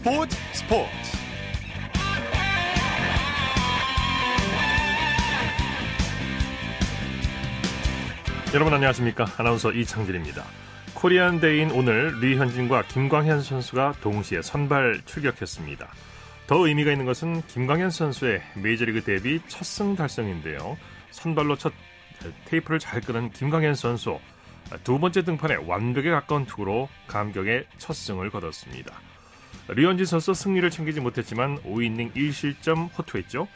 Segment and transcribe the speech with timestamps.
[0.00, 0.90] 스포츠 스포츠.
[8.54, 9.26] 여러분 안녕하십니까?
[9.36, 10.42] 아나운서 이창진입니다.
[10.94, 15.86] Korean Day인 오늘 류현진과 김광현 선수가 동시에 선발 출격했습니다.
[16.46, 20.78] 더 의미가 있는 것은 김광현 선수의 메이저리그 데뷔 첫 승 달성인데요.
[21.10, 21.74] 선발로 첫
[22.46, 24.18] 테이프를 잘 끄는 김광현 선수
[24.82, 28.94] 두 번째 등판에 완벽에 가까운 투구로 감격의 첫 승을 거뒀습니다.
[29.74, 33.46] 류현진 선수 승리를 챙기지 못했지만 5이닝 1실점 호투했죠.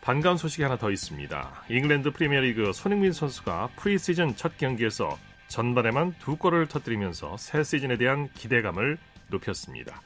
[0.00, 1.64] 반가운 소식이 하나 더 있습니다.
[1.70, 5.16] 잉글랜드 프리미어리그 손흥민 선수가 프리시즌 첫 경기에서
[5.48, 10.02] 전반에만 두 골을 터뜨리면서 새 시즌에 대한 기대감을 높였습니다.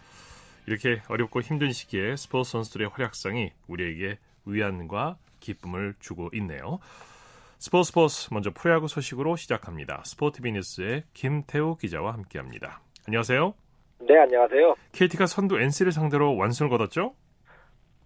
[0.66, 6.78] 이렇게 어렵고 힘든 시기에 스포츠 선수들의 활약상이 우리에게 위안과 기쁨을 주고 있네요.
[7.58, 10.02] 스포츠 스포츠 먼저 프로야구 소식으로 시작합니다.
[10.04, 12.82] 스포티비 뉴스의 김태우 기자와 함께합니다.
[13.06, 13.67] 안녕하세요.
[14.00, 14.74] 네, 안녕하세요.
[14.92, 17.14] KT가 선두 NC를 상대로 완승을 거뒀죠?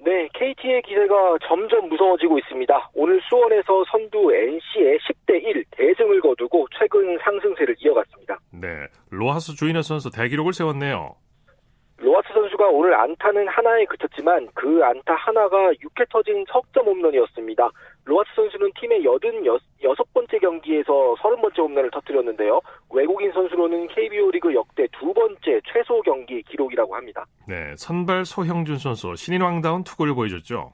[0.04, 2.90] 네, KT의 기세가 점점 무서워지고 있습니다.
[2.94, 8.38] 오늘 수원에서 선두 NC에 10대 1 대승을 거두고 최근 상승세를 이어갔습니다.
[8.50, 8.68] 네,
[9.10, 11.14] 로하스 주니어 선수 대기록을 세웠네요.
[11.98, 17.70] 로하스 선수가 오늘 안타는 하나에 그쳤지만 그 안타 하나가 6회 터진 석점 홈런이었습니다.
[18.04, 22.60] 로하스 선수는 팀의 86번째 경기에서 30번째 홈런을 터뜨렸는데요.
[22.90, 27.24] 외국인 선수로는 KBO 리그 역대 두 번째 최소 경기 기록이라고 합니다.
[27.46, 30.72] 네, 선발 소형준 선수 신인왕다운 투구를 보여줬죠.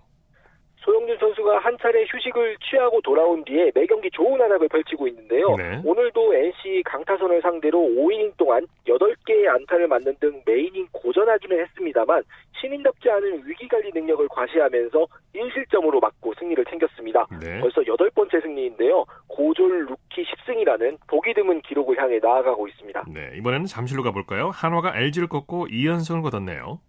[0.89, 5.55] 소형준 선수가 한 차례 휴식을 취하고 돌아온 뒤에 매경기 좋은 활약을 펼치고 있는데요.
[5.57, 5.83] 네.
[5.85, 12.23] 오늘도 NC 강타선을 상대로 5이닝 동안 8개의 안타를 맞는 등 매 이닝 고전하기는 했습니다만
[12.59, 17.27] 신인답지 않은 위기관리 능력을 과시하면서 1실점으로 막고 승리를 챙겼습니다.
[17.39, 17.61] 네.
[17.61, 19.05] 벌써 여덟 번째 승리인데요.
[19.27, 23.05] 고졸 루키 10승이라는 보기 드문 기록을 향해 나아가고 있습니다.
[23.13, 24.49] 네, 이번에는 잠실로 가볼까요?
[24.55, 26.81] 한화가 LG를 꺾고 2연승을 거뒀네요.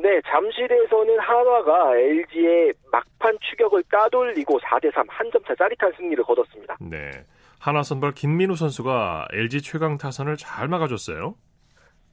[0.00, 6.76] 네, 잠실에서는 한화가 LG의 막판 추격을 따돌리고 4대3 한 점차 짜릿한 승리를 거뒀습니다.
[6.80, 7.10] 네.
[7.58, 11.34] 한화 선발 김민우 선수가 LG 최강 타선을 잘 막아줬어요.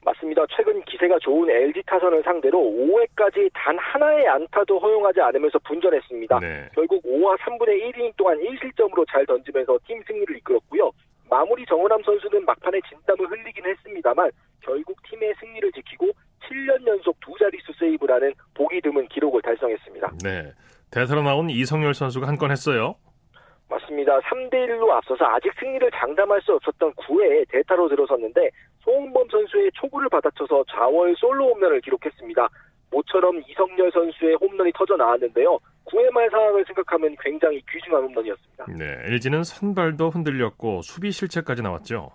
[0.04, 0.42] 맞습니다.
[0.50, 6.40] 최근 기세가 좋은 LG 타선을 상대로 5회까지 단 하나의 안타도 허용하지 않으면서 분전했습니다.
[6.40, 6.68] 네.
[6.74, 10.90] 결국 5와 3분의 1이닝 동안 1실점으로 잘 던지면서 팀 승리를 이끌었고요.
[11.30, 14.30] 마무리 정은함 선수는 막판에 진땀을 흘리긴 했습니다만
[14.60, 16.10] 결국 팀의 승리를 지키고
[16.48, 20.12] 7년 연속 두 자릿수 세이브라는 보기 드문 기록을 달성했습니다.
[20.24, 20.52] 네.
[20.90, 22.94] 대타로 나온 이성열 선수가 한 건 했어요.
[23.68, 24.20] 맞습니다.
[24.20, 28.48] 3대1로 앞서서 아직 승리를 장담할 수 없었던 9회에 대타로 들어섰는데
[28.84, 32.48] 송은범 선수의 초구를 받아쳐서 좌월 솔로 홈런을 기록했습니다.
[32.92, 35.58] 모처럼 이성열 선수의 홈런이 터져 나왔는데요.
[35.86, 38.66] 9회 말 상황을 생각하면 굉장히 귀중한 홈런이었습니다.
[38.78, 42.10] 네, LG는 선발도 흔들렸고 수비 실책까지 나왔죠.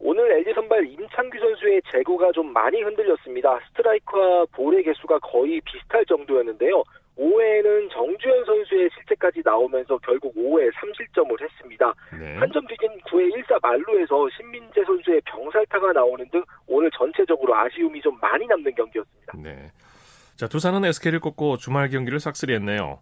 [0.00, 3.58] 오늘 LG 선발 임창규 선수의 제구가 좀 많이 흔들렸습니다.
[3.68, 6.82] 스트라이크와 볼의 개수가 거의 비슷할 정도였는데요.
[7.18, 11.92] 5회에는 정주현 선수의 실책까지 나오면서 결국 5회 3실점을 했습니다.
[12.16, 12.36] 네.
[12.36, 18.46] 한점 뒤진 9회 1사 말루에서 신민재 선수의 병살타가 나오는 등 오늘 전체적으로 아쉬움이 좀 많이
[18.46, 19.32] 남는 경기였습니다.
[19.42, 19.72] 네.
[20.36, 23.00] 자, 두산은 SK를 꺾고 주말 경기를 싹쓸이했네요.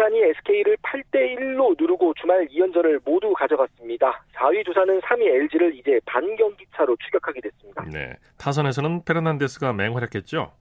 [0.00, 4.24] 두산이 SK를 8대 1로 누르고 주말 2연전을 모두 가져갔습니다.
[4.34, 7.84] 4위 두산은 3위 LG를 이제 반경기 차로 추격하게 됐습니다.
[7.92, 8.16] 네.
[8.38, 10.52] 타선에서는 페르난데스가 맹활약했죠.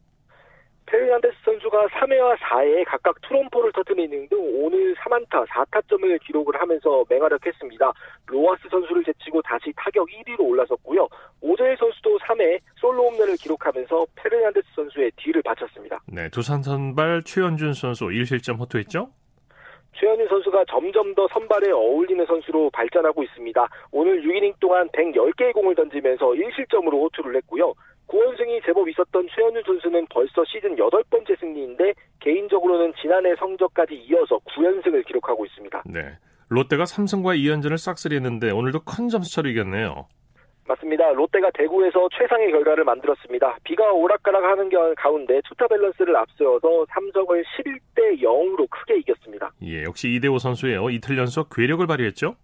[0.87, 7.93] 페르난데스 선수가 3회와 4회에 각각 투런포를 터뜨리는 등 오늘 3안타 4타점을 기록을 하면서 맹활약했습니다.
[8.25, 11.07] 로하스 선수를 제치고 다시 타격 1위로 올라섰고요.
[11.39, 16.01] 오재일 선수도 3회 솔로 홈런을 기록하면서 페르난데스 선수의 뒤를 받쳤습니다.
[16.07, 19.11] 네, 두산 선발 최현준 선수 1실점 호투했죠?
[19.99, 23.67] 최현준 선수가 점점 더 선발에 어울리는 선수로 발전하고 있습니다.
[23.91, 27.73] 오늘 6이닝 동안 110개의 공을 던지면서 1실점으로 호투를 했고요.
[28.07, 35.45] 9연승이 제법 있었던 최현준 선수는 벌써 시즌 8번째 승리인데 개인적으로는 지난해 성적까지 이어서 9연승을 기록하고
[35.45, 35.83] 있습니다.
[35.85, 36.17] 네.
[36.47, 40.07] 롯데가 삼성과 2연전을 싹쓸이했는데 오늘도 큰 점수 차로 이겼네요.
[40.69, 41.11] 맞습니다.
[41.13, 43.57] 롯데가 대구에서 최상의 결과를 만들었습니다.
[43.63, 49.51] 비가 오락가락하는 가운데 투타 밸런스를 앞세워서 삼성을 11대 0으로 크게 이겼습니다.
[49.63, 50.91] 예, 역시 이대호 선수예요.
[50.91, 52.35] 이틀 연속 괴력을 발휘했죠?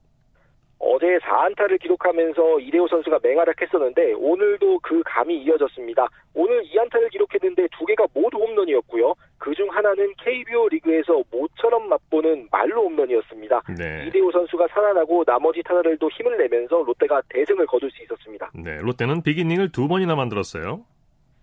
[0.79, 6.07] 어제 4안타를 기록하면서 이대호 선수가 맹활약했었는데 오늘도 그 감이 이어졌습니다.
[6.33, 9.13] 오늘 2안타를 기록했는데 두 개가 모두 홈런이었고요.
[9.37, 13.63] 그중 하나는 KBO 리그에서 모처럼 맛보는 만루 홈런이었습니다.
[13.77, 14.05] 네.
[14.07, 18.49] 이대호 선수가 살아나고 나머지 타자들도 힘을 내면서 롯데가 대승을 거둘 수 있었습니다.
[18.53, 20.85] 네, 롯데는 비기닝을 두 번이나 만들었어요.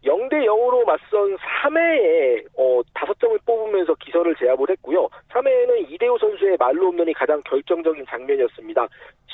[0.05, 5.09] 0대 0으로 맞선 3회에 어, 5점을 뽑으면서 기선을 제압을 했고요.
[5.31, 8.89] 3회에는 이대호 선수의 말로 홈런이 가장 결정적인 장면이었습니다.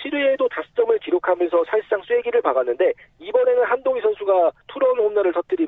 [0.04, 5.66] 7회에도 5점을 기록하면서 사실상 쐐기를 박았는데 이번에는 한동희 선수가 투런 홈런을 터뜨리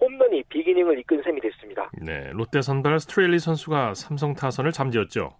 [0.00, 1.90] 홈런이 비기닝을 이끈 셈이 됐습니다.
[2.00, 5.30] 네, 롯데 선발 스트레일리 선수가 삼성 타선을 잠재웠죠.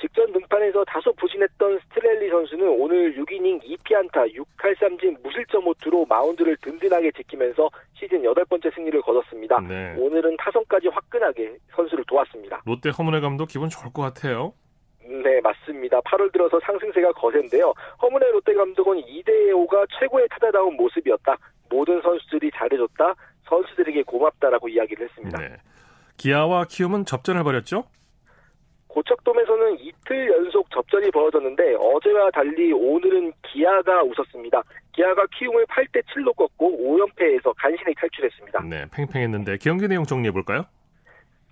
[0.00, 7.70] 직전 등판에서 다소 부진했던 스트레일리 선수는 오늘 6이닝 2피안타 6탈삼진 무실점 호투로 마운드를 든든하게 지키면서
[7.94, 9.60] 시즌 8번째 승리를 거뒀습니다.
[9.60, 9.94] 네.
[9.96, 12.62] 오늘은 타선까지 화끈하게 선수를 도왔습니다.
[12.66, 14.52] 롯데 허문회 감독 기분 좋을 것 같아요.
[15.06, 16.00] 네, 맞습니다.
[16.00, 17.74] 8월 들어서 상승세가 거센데요.
[18.00, 21.36] 허문회 롯데 감독은 이대호가 최고의 타자다운 모습이었다.
[21.68, 23.14] 모든 선수들이 잘해줬다.
[23.48, 25.38] 선수들에게 고맙다라고 이야기를 했습니다.
[25.38, 25.56] 네.
[26.16, 27.84] 기아와 키움은 접전을 벌였죠?
[28.88, 34.62] 고척돔에서는 이틀 연속 접전이 벌어졌는데 어제와 달리 오늘은 기아가 웃었습니다.
[34.92, 38.62] 기아가 키움을 8대 7로 꺾고 5연패에서 간신히 탈출했습니다.
[38.62, 40.64] 네, 팽팽했는데 경기 내용 정리해 볼까요?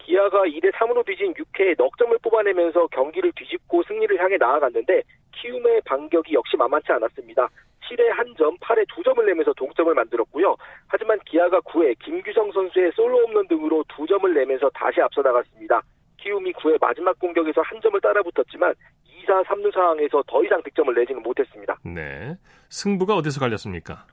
[0.05, 5.03] 기아가 2대 3으로 뒤진 6회에 넉 점을 뽑아내면서 경기를 뒤집고 승리를 향해 나아갔는데
[5.33, 7.49] 키움의 반격이 역시 만만치 않았습니다.
[7.89, 10.57] 7회 1점, 8회 2점을 내면서 동점을 만들었고요.
[10.89, 15.83] 하지만 기아가 9회 김규성 선수의 솔로 홈런 등으로 2점을 내면서 다시 앞서 나갔습니다.
[16.19, 21.77] 키움이 9회 마지막 공격에서 한 점을 따라붙었지만 2사 3루 상황에서 더 이상 득점을 내지는 못했습니다.
[21.85, 22.37] 네.
[22.71, 24.07] 승부가 어디서 갈렸습니까?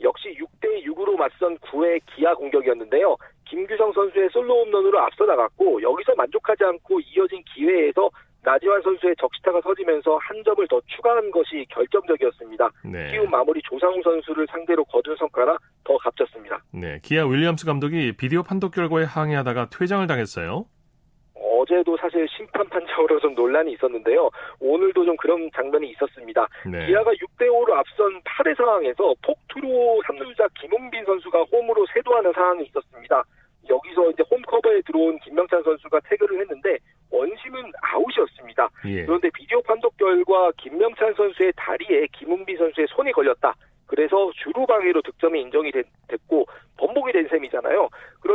[0.00, 3.16] 역시 6대 6으로 맞선 9회 기아 공격이었는데요.
[3.44, 8.10] 김규성 선수의 솔로 홈런으로 앞서 나갔고 여기서 만족하지 않고 이어진 기회에서
[8.44, 12.70] 나지완 선수의 적시타가 서지면서 한 점을 더 추가한 것이 결정적이었습니다.
[12.84, 13.10] 네.
[13.10, 16.62] 키움 마무리 조상우 선수를 상대로 거둔 성과라 더 값졌습니다.
[16.72, 20.66] 네, 기아 윌리엄스 감독이 비디오 판독 결과에 항의하다가 퇴장을 당했어요.
[21.44, 24.30] 어제도 사실 심판 판정으로 좀 논란이 있었는데요.
[24.60, 26.46] 오늘도 좀 그런 장면이 있었습니다.
[26.66, 26.86] 네.
[26.86, 33.22] 기아가 6대 5로 앞선 8회 상황에서 폭투로 3루자 김홍빈 선수가 홈으로 세도하는 상황이 있었습니다.
[33.68, 36.78] 여기서 이제 홈 커버에 들어온 김명찬 선수가 태그를 했는데
[37.10, 38.68] 원심은 아웃이었습니다.
[38.86, 39.04] 예.
[39.04, 43.54] 그런데 비디오 판독 결과 김명찬 선수의 다리에 김은비 선수의 손이 걸렸다.
[43.86, 45.86] 그래서 주루 방해로 득점이 인정이 됐,
[46.26, 47.88] 고 번복이 된 셈이잖아요.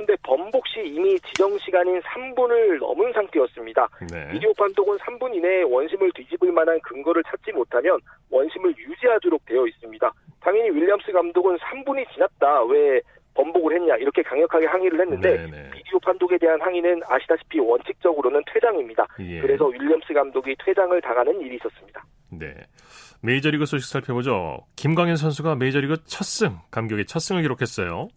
[0.10, 3.88] 그런데 번복 시 이미 지정 시간인 3분을 넘은 상태였습니다.
[4.12, 4.32] 네.
[4.32, 8.00] 비디오 판독은 3분 이내에 원심을 뒤집을 만한 근거를 찾지 못하면
[8.32, 10.12] 원심을 유지하도록 되어 있습니다.
[10.40, 12.64] 당연히 윌리엄스 감독은 3분이 지났다.
[12.64, 13.02] 왜
[13.36, 15.52] 번복을 했냐 이렇게 강력하게 항의를 했는데 네네.
[15.52, 15.70] 네.
[15.72, 19.06] 비디오 판독에 대한 항의는 아시다시피 원칙적으로는 퇴장입니다.
[19.20, 19.42] 예.
[19.42, 22.04] 그래서 윌리엄스 감독이 퇴장을 당하는 일이 있었습니다.
[22.32, 22.54] 네.
[23.22, 24.66] 메이저리그 소식 살펴보죠.
[24.76, 28.08] 김광현 선수가 메이저리그 첫 승, 감격의 첫 승을 기록했어요.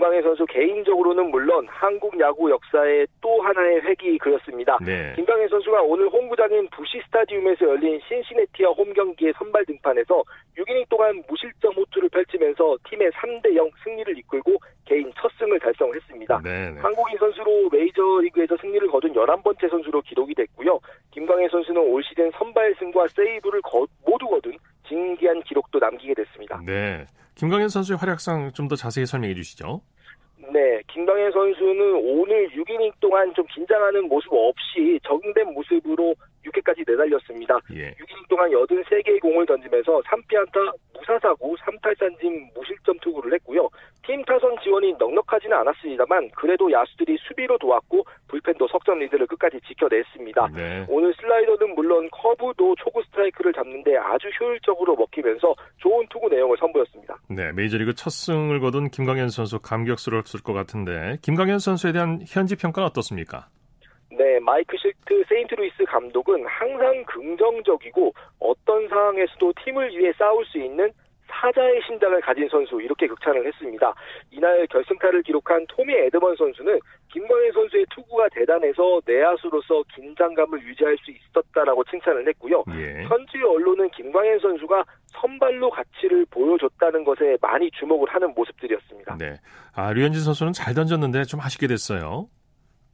[0.00, 4.78] 네, 김광현 선수 개인적으로는 물론 한국 야구 역사의 또 하나의 획이 그렸습니다.
[4.80, 5.12] 네.
[5.14, 10.24] 김광현 선수가 오늘 홈구장인 부시 스타디움에서 열린 신시내티와 홈 경기에 선발 등판해서
[10.56, 14.56] 6이닝 동안 무실점 호투를 펼치면서 팀의 3대 0 승리를 이끌고
[14.86, 16.40] 개인 첫 승을 달성했습니다.
[16.42, 16.70] 네네.
[16.70, 16.80] 네.
[16.80, 20.80] 한국인 선수로 메이저리그에서 승리를 거둔 11번째 선수로 기록이 됐고요.
[21.10, 24.56] 김광현 선수는 올 시즌 선발 승과 세이브를 거, 모두 거둔
[24.88, 26.60] 진기한 기록도 남기게 됐습니다.
[26.64, 27.04] 네.
[27.40, 29.80] 김광현 선수의 활약상 좀 더 자세히 설명해 주시죠.
[30.52, 36.14] 네, 김광현 선수는 오늘 6이닝 동안 좀 긴장하는 모습 없이 적응된 모습으로
[36.44, 37.58] 6회까지 내달렸습니다.
[37.72, 37.92] 예.
[37.92, 43.68] 6이닝 동안 83개의 공을 던지면서 3피안타, 무사사구, 3탈삼진 무실점 투구를 했고요.
[44.10, 50.48] 팀 타선 지원이 넉넉하지는 않았습니다만 그래도 야수들이 수비로 도왔고 불펜도 석점 리드를 끝까지 지켜냈습니다.
[50.52, 50.84] 네.
[50.88, 57.18] 오늘 슬라이더는 물론 커브도 초구 스트라이크를 잡는데 아주 효율적으로 먹히면서 좋은 투구 내용을 선보였습니다.
[57.28, 62.84] 네, 메이저리그 첫 승을 거둔 김광현 선수 감격스러웠을 것 같은데 김광현 선수에 대한 현지 평가는
[62.88, 63.46] 어떻습니까?
[64.10, 70.90] 네, 마이크 실트 세인트루이스 감독은 항상 긍정적이고 어떤 상황에서도 팀을 위해 싸울 수 있는
[71.30, 73.94] 사자의 심장을 가진 선수 이렇게 극찬을 했습니다.
[74.30, 76.78] 이날 결승타를 기록한 토미 에드먼 선수는
[77.12, 82.64] 김광현 선수의 투구가 대단해서 내야수로서 긴장감을 유지할 수 있었다라고 칭찬을 했고요.
[82.74, 83.04] 예.
[83.04, 89.16] 현지 언론은 김광현 선수가 선발로 가치를 보여줬다는 것에 많이 주목을 하는 모습들이었습니다.
[89.18, 89.36] 네.
[89.74, 92.28] 아, 류현진 선수는 잘 던졌는데 좀 아쉽게 됐어요.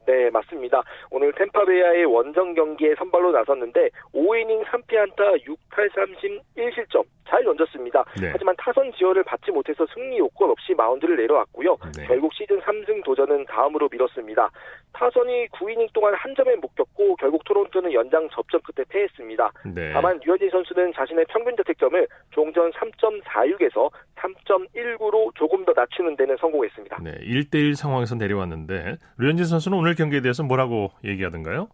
[0.07, 0.81] 네, 맞습니다.
[1.11, 8.05] 오늘 템파베아의 원정 경기에 선발로 나섰는데 5이닝 3피안타 6탈 3심 1실점 잘 던졌습니다.
[8.19, 8.29] 네.
[8.31, 11.77] 하지만 타선 지원을 받지 못해서 승리 요건 없이 마운드를 내려왔고요.
[11.97, 12.07] 네.
[12.07, 14.49] 결국 시즌 3승 도전은 다음으로 미뤘습니다.
[14.93, 19.51] 타선이 9이닝 동안 한 점에 묶였고 결국 토론토는 연장 접전 끝에 패했습니다.
[19.75, 19.91] 네.
[19.91, 26.99] 다만 류현진 선수는 자신의 평균 자책점을 종전 3.46에서 3.19로 조금 더 낮추는 데는 성공했습니다.
[27.03, 31.67] 네, 1대1 상황에서 내려왔는데 류현진 선수는 오늘 경기에 대해서 뭐라고 얘기하던가요?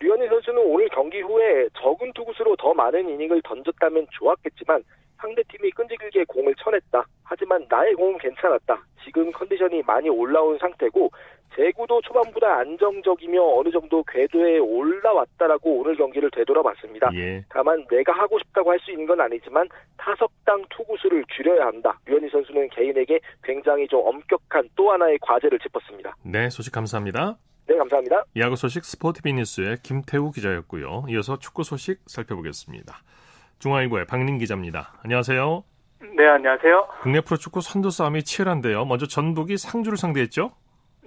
[0.00, 4.82] 류현진 선수는 오늘 경기 후에 적은 투구수로 더 많은 이닝을 던졌다면 좋았겠지만
[5.20, 7.04] 상대팀이 끈질기게 공을 쳐냈다.
[7.24, 8.80] 하지만 나의 공은 괜찮았다.
[9.04, 11.10] 지금 컨디션이 많이 올라온 상태고
[11.54, 17.10] 제구도 초반보다 안정적이며 어느 정도 궤도에 올라왔다라고 오늘 경기를 되돌아봤습니다.
[17.14, 17.44] 예.
[17.48, 21.98] 다만 내가 하고 싶다고 할 수 있는 건 아니지만 타석당 투구수를 줄여야 한다.
[22.04, 26.14] 류현희 선수는 개인에게 굉장히 좀 엄격한 또 하나의 과제를 짚었습니다.
[26.24, 27.38] 네, 소식 감사합니다.
[27.66, 28.24] 네, 감사합니다.
[28.36, 31.06] 야구 소식 스포티비 뉴스의 김태우 기자였고요.
[31.08, 32.98] 이어서 축구 소식 살펴보겠습니다.
[33.58, 34.92] 중앙일보의 박민 기자입니다.
[35.04, 35.64] 안녕하세요.
[36.16, 36.88] 네, 안녕하세요.
[37.02, 38.84] 국내 프로축구 선두 싸움이 치열한데요.
[38.84, 40.52] 먼저 전북이 상주를 상대했죠?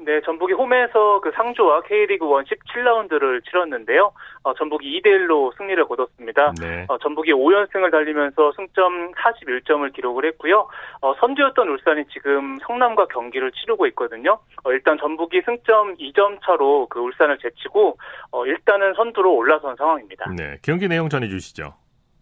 [0.02, 4.12] 네, 전북이 홈에서 그 상주와 K리그 1 17라운드를 치렀는데요.
[4.44, 6.54] 어, 전북이 2대1로 승리를 거뒀습니다.
[6.60, 6.86] 네.
[6.88, 10.68] 어, 전북이 5연승을 달리면서 승점 41점을 기록을 했고요.
[11.02, 14.40] 어, 선두였던 울산이 지금 성남과 경기를 치르고 있거든요.
[14.64, 17.98] 어, 일단 전북이 승점 2점 차로 그 울산을 제치고
[18.32, 20.32] 어, 일단은 선두로 올라선 상황입니다.
[20.36, 21.74] 네, 경기 내용 전해주시죠.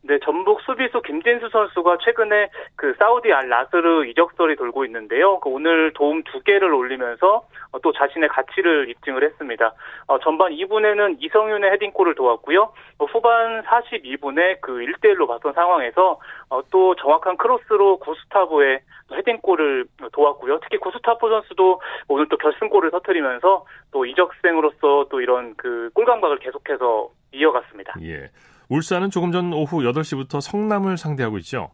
[0.03, 5.39] 네, 전북 수비수 김진수 선수가 최근에 그 사우디 알 라스르 이적설이 돌고 있는데요.
[5.39, 9.73] 그 오늘 도움 두 개를 올리면서 어, 또 자신의 가치를 입증을 했습니다.
[10.07, 12.71] 어, 전반 2분에는 이성윤의 헤딩골을 도왔고요.
[12.99, 18.79] 어, 후반 42분에 그 1대1로 맞선 상황에서 어, 또 정확한 크로스로 구스타보의
[19.11, 20.59] 헤딩골을 도왔고요.
[20.61, 27.09] 특히 구스타포 선수도 오늘 또 결승골을 터뜨리면서 또 이적생으로서 또 이런 그 골 감각을 계속해서
[27.33, 27.95] 이어갔습니다.
[28.03, 28.29] 예.
[28.69, 31.71] 울산은 조금 전 오후 8시부터 성남을 상대하고 있죠.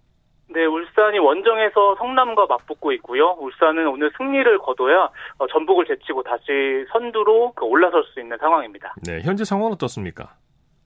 [0.49, 3.35] 네, 울산이 원정에서 성남과 맞붙고 있고요.
[3.39, 5.09] 울산은 오늘 승리를 거둬야
[5.39, 8.93] 어, 전북을 제치고 다시 선두로 그 올라설 수 있는 상황입니다.
[9.03, 10.35] 네, 현재 상황은 어떻습니까?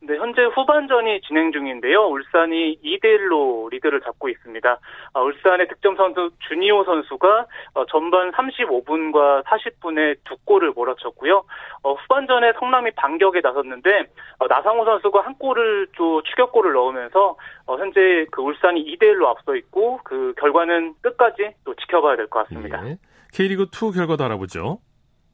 [0.07, 1.99] 네, 현재 후반전이 진행 중인데요.
[2.07, 4.79] 울산이 2대1로 리드를 잡고 있습니다.
[5.13, 11.43] 아, 울산의 득점 선수 주니오 선수가 어, 전반 35분과 40분에 두 골을 몰아쳤고요.
[11.83, 14.05] 어, 후반전에 성남이 반격에 나섰는데
[14.39, 17.35] 어, 나상호 선수가 한 골을 또 추격골을 넣으면서
[17.65, 22.81] 어, 현재 그 울산이 2대1로 앞서 있고 그 결과는 끝까지 또 지켜봐야 될 것 같습니다.
[22.87, 22.97] 예.
[23.33, 24.79] K리그2 결과도 알아보죠.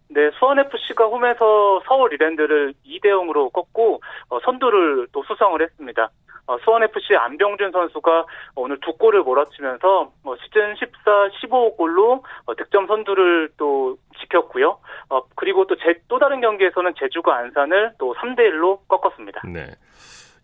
[0.09, 6.09] 네, 수원FC가 홈에서 서울 이랜드를 2대 0으로 꺾고 어, 선두를 또 수성을 했습니다.
[6.45, 13.49] 어, 수원FC 안병준 선수가 오늘 두 골을 몰아치면서 어, 시즌 14, 15골로 어, 득점 선두를
[13.57, 14.77] 또 지켰고요.
[15.09, 19.41] 어, 그리고 또 제 또 다른 경기에서는 제주가 안산을 또 3대 1로 꺾었습니다.
[19.47, 19.67] 네.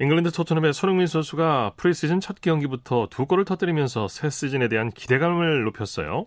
[0.01, 6.25] 잉글랜드 토트넘의 손흥민 선수가 프리시즌 첫 경기부터 두 골을 터뜨리면서 새 시즌에 대한 기대감을 높였어요.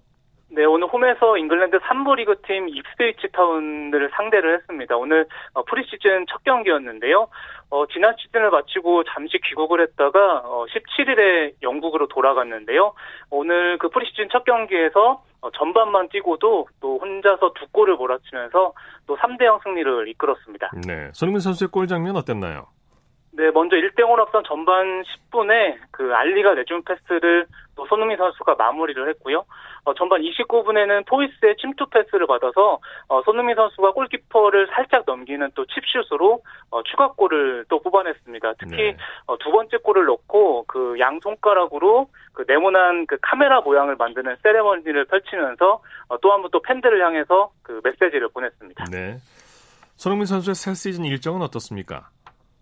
[0.54, 4.96] 네, 오늘 홈에서 잉글랜드 3부 리그 팀 입스위치 타운을 상대를 했습니다.
[4.98, 7.28] 오늘 어, 프리시즌 첫 경기였는데요.
[7.70, 12.92] 어, 지난 시즌을 마치고 잠시 귀국을 했다가 어, 17일에 영국으로 돌아갔는데요.
[13.30, 18.74] 오늘 그 프리시즌 첫 경기에서 어, 전반만 뛰고도 또 혼자서 두 골을 몰아치면서
[19.06, 20.72] 또 3대 0 승리를 이끌었습니다.
[20.86, 22.66] 네, 손흥민 선수의 골 장면 어땠나요?
[23.34, 29.46] 네, 먼저 1대0으로 앞선 전반 10분에 그 알리가 내준 패스를 또 손흥민 선수가 마무리를 했고요.
[29.84, 36.40] 어, 전반 29분에는 토이스의 침투 패스를 받아서 어, 손흥민 선수가 골키퍼를 살짝 넘기는 또 칩슛으로
[36.70, 38.52] 어, 추가골을 또 뽑아냈습니다.
[38.60, 38.96] 특히 네.
[39.26, 45.06] 어, 두 번째 골을 넣고 그 양 손가락으로 그 네모난 그 카메라 모양을 만드는 세레머니를
[45.06, 48.84] 펼치면서 어, 또 한 번 또 팬들을 향해서 그 메시지를 보냈습니다.
[48.92, 49.16] 네.
[49.96, 52.10] 손흥민 선수의 새 시즌 일정은 어떻습니까?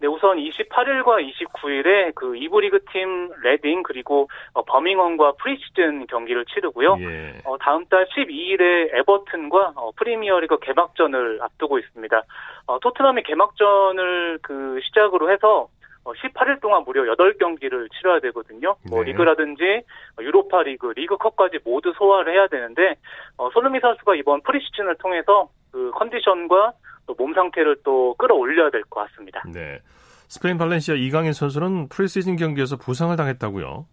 [0.00, 6.97] 네, 우선 28일과 29일에 그 이부 리그 팀 레딩 그리고 어, 버밍엄과 프리시즌 경기를 치르고요.
[7.00, 7.35] 예.
[7.45, 12.23] 어, 다음 달 12일에 에버튼과 어, 프리미어리그 개막전을 앞두고 있습니다.
[12.66, 15.69] 어, 토트넘이 개막전을 그 시작으로 해서
[16.04, 18.76] 18일 어, 동안 무려 8경기를 치러야 되거든요.
[18.88, 19.12] 뭐 네.
[19.12, 19.83] 리그라든지
[20.19, 22.95] 유로파 리그, 리그컵까지 모두 소화를 해야 되는데
[23.37, 26.73] 어, 손흥민 선수가 이번 프리시즌을 통해서 그 컨디션과
[27.11, 29.43] 또 몸 상태를 또 끌어올려야 될 것 같습니다.
[29.52, 29.81] 네.
[30.29, 33.87] 스페인 발렌시아 이강인 선수는 프리시즌 경기에서 부상을 당했다고요?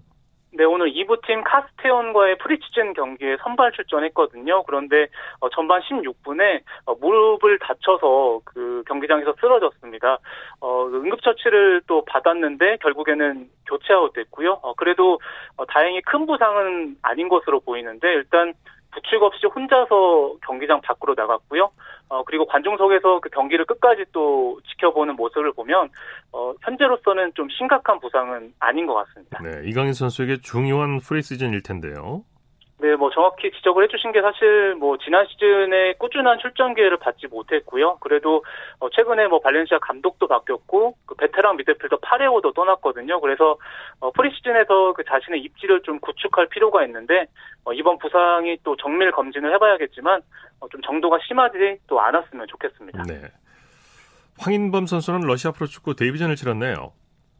[0.53, 4.63] 네, 오늘 2부팀 카스테온과의 프리시즌 경기에 선발 출전했거든요.
[4.63, 5.07] 그런데
[5.39, 10.17] 어, 전반 16분에 어, 무릎을 다쳐서 그 경기장에서 쓰러졌습니다.
[10.61, 14.59] 어, 응급처치를 또 받았는데 결국에는 교체 아웃됐고요.
[14.63, 15.19] 어, 그래도
[15.57, 18.53] 어, 다행히 큰 부상은 아닌 것으로 보이는데 일단
[18.91, 21.69] 부축 없이 혼자서 경기장 밖으로 나갔고요.
[22.09, 25.89] 어, 그리고 관중석에서 그 경기를 끝까지 또 지켜보는 모습을 보면,
[26.31, 29.39] 어, 현재로서는 좀 심각한 부상은 아닌 것 같습니다.
[29.43, 32.23] 네, 이강인 선수에게 중요한 프리시즌일 텐데요.
[32.79, 37.97] 네, 뭐 정확히 지적을 해주신 게 사실 뭐 지난 시즌에 꾸준한 출전 기회를 받지 못했고요.
[37.97, 38.43] 그래도
[38.79, 43.19] 어 최근에 뭐 발렌시아 감독도 바뀌었고 그 베테랑 미드필더 파레오도 떠났거든요.
[43.19, 43.57] 그래서
[43.99, 47.25] 어 프리시즌에서 그 자신의 입지를 좀 구축할 필요가 있는데
[47.65, 50.21] 어 이번 부상이 또 정밀 검진을 해봐야겠지만
[50.59, 53.03] 어좀 정도가 심하지 또 않았으면 좋겠습니다.
[53.07, 53.21] 네.
[54.39, 56.93] 황인범 선수는 러시아 프로축구 데뷔전을 치렀네요.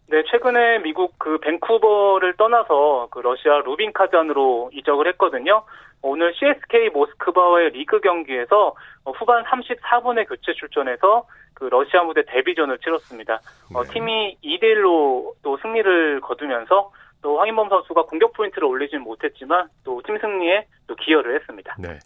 [0.10, 5.64] 네, 최근에 미국 그 밴쿠버를 떠나서 그 러시아 루빈카잔으로 이적을 했거든요.
[6.02, 8.74] 오늘 CSK 모스크바와의 리그 경기에서
[9.04, 13.42] 후반 34분에 교체 출전해서 그 러시아 무대 데뷔전을 치렀습니다.
[13.72, 13.78] 네.
[13.78, 20.02] 어, 팀이 2대 1로 또 승리를 거두면서 또 황인범 선수가 공격 포인트를 올리진 못했지만 또
[20.04, 21.76] 팀 승리에 또 기여를 했습니다.
[21.80, 21.98] 네.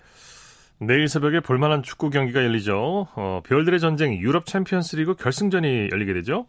[0.80, 3.08] 내일 새벽에 볼만한 축구 경기가 열리죠.
[3.16, 6.48] 어, 별들의 전쟁 유럽 챔피언스 리그 결승전이 열리게 되죠.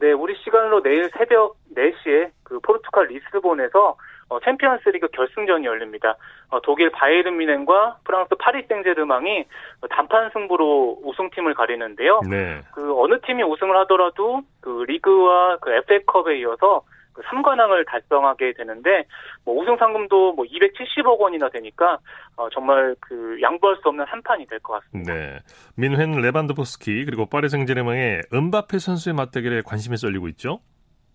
[0.00, 3.96] 네, 우리 시간으로 내일 새벽 4시에 그 포르투갈 리스본에서
[4.28, 6.16] 어, 챔피언스 리그 결승전이 열립니다.
[6.48, 9.44] 어, 독일 바이에른 뮌헨과 프랑스 파리 생제르맹이
[9.90, 12.20] 단판 승부로 우승팀을 가리는데요.
[12.30, 12.62] 네.
[12.72, 16.82] 그 어느 팀이 우승을 하더라도 그 리그와 그 FA컵에 이어서
[17.12, 19.04] 그 3관왕을 달성하게 되는데
[19.44, 21.98] 뭐 우승 상금도 뭐 270억 원이나 되니까
[22.36, 25.12] 어, 정말 그 양보할 수 없는 한 판이 될 것 같습니다.
[25.14, 25.38] 네.
[25.76, 30.60] 민헨 레반도프스키 그리고 파리 생제르맹의 은바페 선수의 맞대결에 관심이 쏠리고 있죠.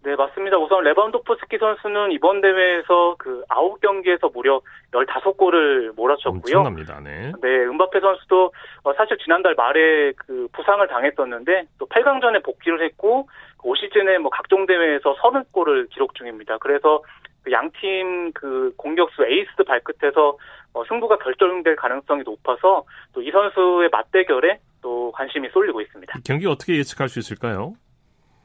[0.08, 0.58] 네, 맞습니다.
[0.58, 4.62] 우선 레반도프스키 선수는 이번 대회에서 그 9경기에서 무려
[4.94, 6.60] 15골을 몰아쳤고요.
[6.60, 7.02] 엄청납니다.
[7.04, 7.34] 네.
[7.42, 13.28] 네, 은바페 선수도 어, 사실 지난달 말에 그 부상을 당했었는데 또 8강전에 복귀를 했고
[13.64, 16.58] 올 시즌에 뭐 각종 대회에서 30골을 기록 중입니다.
[16.60, 17.04] 그래서
[17.44, 20.38] 그 양팀 그 공격수 에이스 발끝에서
[20.72, 26.14] 어, 승부가 결정될 가능성이 높아서 또 이 선수의 맞대결에 또 관심이 쏠리고 있습니다.
[26.24, 27.74] 경기 어떻게 예측할 수 있을까요?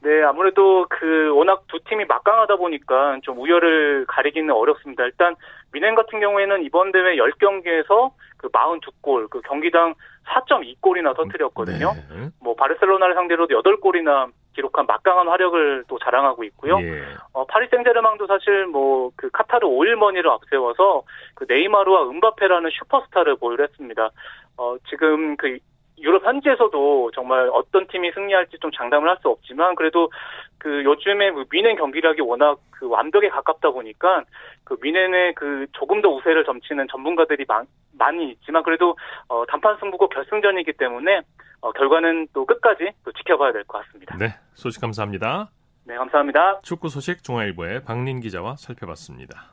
[0.03, 5.03] 네, 아무래도 그 워낙 두 팀이 막강하다 보니까 좀 우열을 가리기는 어렵습니다.
[5.05, 5.35] 일단
[5.71, 9.93] 미넨 같은 경우에는 이번 대회 10경기에서 그 42골, 그 경기당
[10.27, 11.93] 4.2골이나 터뜨렸거든요.
[11.93, 12.29] 네.
[12.41, 16.79] 뭐 바르셀로나를 상대로도 8골이나 기록한 막강한 화력을 또 자랑하고 있고요.
[16.81, 17.03] 예.
[17.31, 21.03] 어, 파리 생제르맹도 사실 뭐 그 카타르 5일머니를 앞세워서
[21.35, 24.09] 그 네이마르와 은바페라는 슈퍼스타를 보유를 했습니다.
[24.57, 25.57] 어, 지금 그
[25.99, 30.11] 유럽 현지에서도 정말 어떤 팀이 승리할지 좀 장담을 할 수 없지만 그래도
[30.57, 34.23] 그 요즘에 그 미넨 경기력이 워낙 그 완벽에 가깝다 보니까
[34.63, 37.65] 그 미넨의 그 조금 더 우세를 점치는 전문가들이 많,
[37.97, 38.97] 많이 있지만 그래도
[39.27, 41.21] 어 단판 승부고 결승전이기 때문에
[41.61, 44.17] 어 결과는 또 끝까지 또 지켜봐야 될 것 같습니다.
[44.17, 45.49] 네, 소식 감사합니다.
[45.85, 46.59] 네, 감사합니다.
[46.63, 49.52] 축구 소식 중앙일보의 박린 기자와 살펴봤습니다.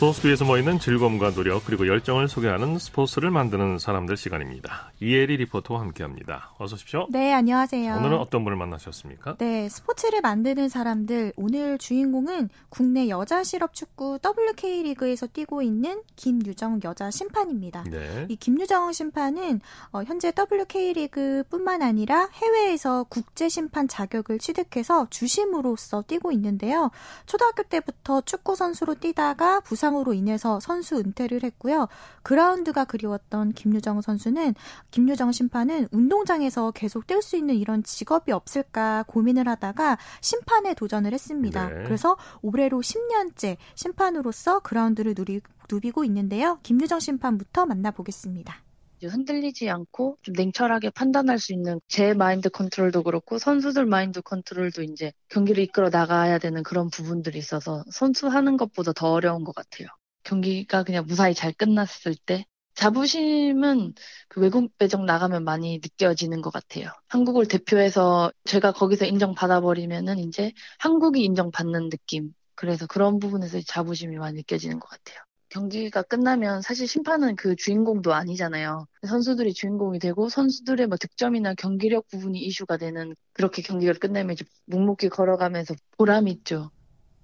[0.00, 4.92] 스포츠비에서 모이는 즐거움과 노력 그리고 열정을 소개하는 스포츠를 만드는 사람들 시간입니다.
[4.98, 6.54] 이혜리 리포터와 함께합니다.
[6.56, 7.06] 어서 오십시오.
[7.10, 7.96] 네, 안녕하세요.
[7.96, 9.36] 오늘은 어떤 분을 만나셨습니까?
[9.36, 16.80] 네, 스포츠를 만드는 사람들 오늘 주인공은 국내 여자 실업 축구 WK 리그에서 뛰고 있는 김유정
[16.84, 17.84] 여자 심판입니다.
[17.90, 18.24] 네.
[18.30, 19.60] 이 김유정 심판은
[19.92, 26.90] 어, 현재 WK 리그뿐만 아니라 해외에서 국제 심판 자격을 취득해서 주심으로서 뛰고 있는데요.
[27.26, 31.88] 초등학교 때부터 축구 선수로 뛰다가 부상 부상으로 인해서 선수 은퇴를 했고요.
[32.22, 34.54] 그라운드가 그리웠던 김유정 선수는
[34.90, 41.68] 김유정 심판은 운동장에서 계속 뛸 수 있는 이런 직업이 없을까 고민을 하다가 심판에 도전을 했습니다.
[41.68, 41.84] 네.
[41.84, 46.58] 그래서 올해로 10년째 심판으로서 그라운드를 누리, 누비고 있는데요.
[46.62, 48.69] 김유정 심판부터 만나보겠습니다.
[49.06, 55.12] 흔들리지 않고 좀 냉철하게 판단할 수 있는 제 마인드 컨트롤도 그렇고 선수들 마인드 컨트롤도 이제
[55.28, 59.88] 경기를 이끌어 나가야 되는 그런 부분들이 있어서 선수 하는 것보다 더 어려운 것 같아요.
[60.24, 63.94] 경기가 그냥 무사히 잘 끝났을 때 자부심은
[64.28, 66.90] 그 외국 배정 나가면 많이 느껴지는 것 같아요.
[67.08, 72.32] 한국을 대표해서 제가 거기서 인정받아버리면은 이제 한국이 인정받는 느낌.
[72.54, 75.18] 그래서 그런 부분에서 자부심이 많이 느껴지는 것 같아요.
[75.50, 78.86] 경기가 끝나면 사실 심판은 그 주인공도 아니잖아요.
[79.06, 85.08] 선수들이 주인공이 되고 선수들의 뭐 득점이나 경기력 부분이 이슈가 되는 그렇게 경기가 끝나면 이제 묵묵히
[85.08, 86.70] 걸어가면서 보람이 있죠.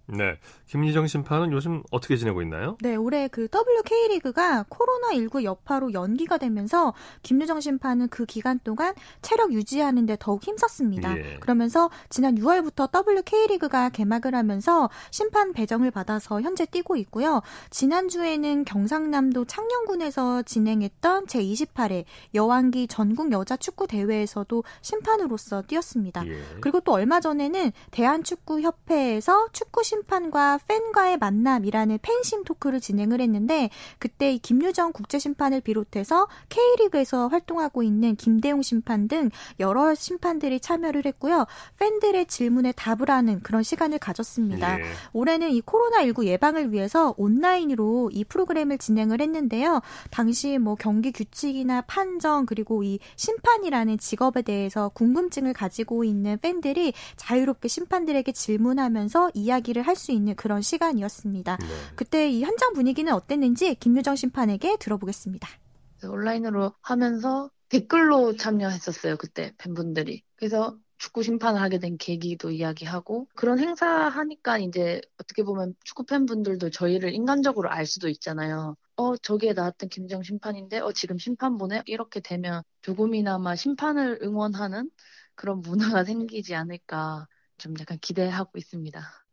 [0.06, 0.38] 네.
[0.66, 2.76] 김유정 심판은 요즘 어떻게 지내고 있나요?
[2.80, 9.52] 네, 올해 그 WK 리그가 코로나19 여파로 연기가 되면서 김유정 심판은 그 기간 동안 체력
[9.52, 11.16] 유지하는 데 더욱 힘썼습니다.
[11.18, 11.36] 예.
[11.40, 17.42] 그러면서 지난 6월부터 WK 리그가 개막을 하면서 심판 배정을 받아서 현재 뛰고 있고요.
[17.70, 26.26] 지난주에는 경상남도 창녕군에서 진행했던 제28회 여왕기 전국 여자 축구 대회에서도 심판으로서 뛰었습니다.
[26.26, 26.42] 예.
[26.60, 34.32] 그리고 또 얼마 전에는 대한축구협회에서 축구 심 심판과 팬과의 만남이라는 팬심 토크를 진행을 했는데 그때
[34.32, 41.46] 이 김유정 국제 심판을 비롯해서 K리그에서 활동하고 있는 김대용 심판 등 여러 심판들이 참여를 했고요.
[41.78, 44.80] 팬들의 질문에 답을 하는 그런 시간을 가졌습니다.
[44.80, 44.84] 예.
[45.12, 49.80] 올해는 이 코로나19 예방을 위해서 온라인으로 이 프로그램을 진행을 했는데요.
[50.10, 57.68] 당시 뭐 경기 규칙이나 판정 그리고 이 심판이라는 직업에 대해서 궁금증을 가지고 있는 팬들이 자유롭게
[57.68, 61.56] 심판들에게 질문하면서 이야기를 할 수 있는 그런 시간이었습니다.
[61.56, 61.66] 네.
[61.96, 65.48] 그때 이 현장 분위기는 어땠는지 김유정 심판에게 들어보겠습니다.
[66.04, 69.16] 온라인으로 하면서 댓글로 참여했었어요.
[69.16, 70.22] 그때 팬분들이.
[70.36, 76.70] 그래서 축구 심판을 하게 된 계기도 이야기하고 그런 행사 하니까 이제 어떻게 보면 축구 팬분들도
[76.70, 78.76] 저희를 인간적으로 알 수도 있잖아요.
[78.96, 84.90] 어 저기에 나왔던 김정 심판인데 어 지금 심판 보내 이렇게 되면 조금이나마 심판을 응원하는
[85.34, 87.26] 그런 문화가 생기지 않을까
[87.58, 89.25] 좀 약간 기대하고 있습니다.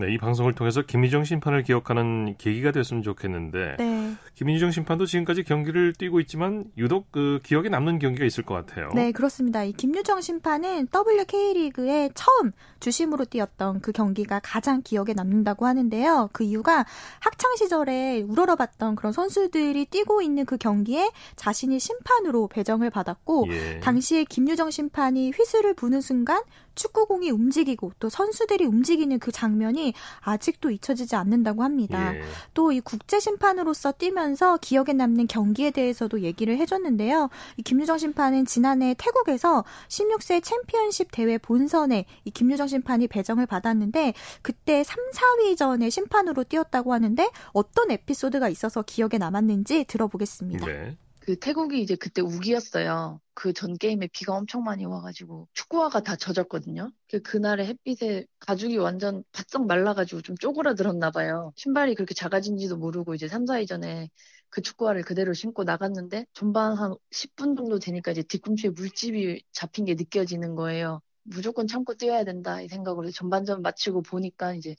[0.00, 4.14] 네, 이 방송을 통해서 김희정 심판을 기억하는 계기가 됐으면 좋겠는데 네.
[4.34, 8.90] 김희정 심판도 지금까지 경기를 뛰고 있지만 유독 그 기억에 남는 경기가 있을 것 같아요.
[8.94, 9.64] 네, 그렇습니다.
[9.64, 16.30] 이 김유정 심판은 WK 리그에 처음 주심으로 뛰었던 그 경기가 가장 기억에 남는다고 하는데요.
[16.32, 16.86] 그 이유가
[17.18, 23.80] 학창 시절에 우러러봤던 그런 선수들이 뛰고 있는 그 경기에 자신이 심판으로 배정을 받았고 예.
[23.80, 26.40] 당시에 김유정 심판이 휘슬을 부는 순간
[26.78, 32.14] 축구공이 움직이고 또 선수들이 움직이는 그 장면이 아직도 잊혀지지 않는다고 합니다.
[32.14, 32.22] 예.
[32.54, 37.28] 또이 국제 심판으로서 뛰면서 기억에 남는 경기에 대해서도 얘기를 해줬는데요.
[37.56, 44.84] 이 김유정 심판은 지난해 태국에서 16세 챔피언십 대회 본선에 이 김유정 심판이 배정을 받았는데 그때
[44.84, 50.66] 3, 4위전에 심판으로 뛰었다고 하는데 어떤 에피소드가 있어서 기억에 남았는지 들어보겠습니다.
[50.66, 50.96] 네.
[51.28, 53.20] 그 태국이 이제 그때 우기였어요.
[53.34, 56.90] 그 전 게임에 비가 엄청 많이 와가지고 축구화가 다 젖었거든요.
[57.10, 61.52] 그 그날의 햇빛에 가죽이 완전 바싹 말라가지고 좀 쪼그라들었나 봐요.
[61.56, 64.08] 신발이 그렇게 작아진지도 모르고 이제 3, 4위 전에
[64.48, 69.94] 그 축구화를 그대로 신고 나갔는데 전반 한 10분 정도 되니까 이제 뒤꿈치에 물집이 잡힌 게
[69.94, 71.02] 느껴지는 거예요.
[71.24, 74.74] 무조건 참고 뛰어야 된다 이 생각으로 전반전 마치고 보니까 이제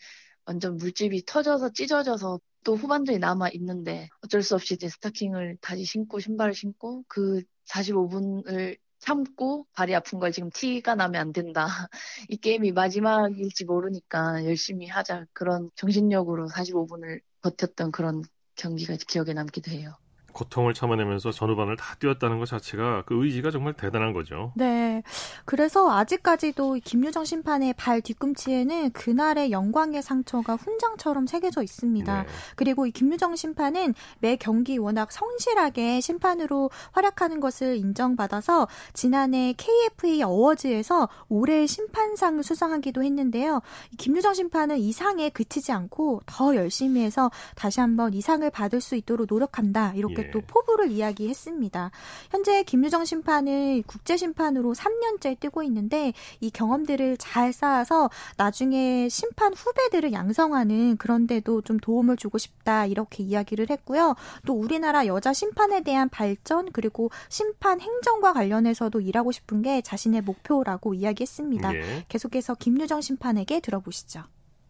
[0.46, 6.20] 완전 물집이 터져서 찢어져서 또 후반전이 남아 있는데 어쩔 수 없이 이제 스타킹을 다시 신고
[6.20, 11.66] 신발을 신고 그 45분을 참고 발이 아픈 걸 지금 티가 나면 안 된다.
[12.30, 15.26] 이 게임이 마지막일지 모르니까 열심히 하자.
[15.34, 18.24] 그런 정신력으로 45분을 버텼던 그런
[18.56, 19.96] 경기가 기억에 남기도 해요.
[20.32, 24.52] 고통을 참아내면서 전후반을 다 뛰었다는 것 자체가 그 의지가 정말 대단한 거죠.
[24.56, 25.04] 네.
[25.46, 32.24] 그래서 아직까지도 김유정 심판의 발 뒤꿈치에는 그날의 영광의 상처가 훈장처럼 새겨져 있습니다.
[32.24, 32.28] 네.
[32.56, 41.10] 그리고 이 김유정 심판은 매 경기 워낙 성실하게 심판으로 활약하는 것을 인정받아서 지난해 KFA 어워즈에서
[41.28, 43.62] 올해 심판상을 수상하기도 했는데요.
[43.98, 48.96] 김유정 심판은 이 상에 그치지 않고 더 열심히 해서 다시 한번 이 상을 받을 수
[48.96, 49.94] 있도록 노력한다.
[49.96, 50.19] 이렇게 예.
[50.32, 51.92] 또 포부를 이야기했습니다.
[52.32, 60.14] 현재 김유정 심판은 국제 심판으로 3년째 뛰고 있는데 이 경험들을 잘 쌓아서 나중에 심판 후배들을
[60.14, 64.16] 양성하는 그런데도 좀 도움을 주고 싶다 이렇게 이야기를 했고요.
[64.46, 70.94] 또 우리나라 여자 심판에 대한 발전 그리고 심판 행정과 관련해서도 일하고 싶은 게 자신의 목표라고
[70.94, 71.76] 이야기했습니다.
[71.76, 72.06] 예.
[72.08, 74.24] 계속해서 김유정 심판에게 들어보시죠.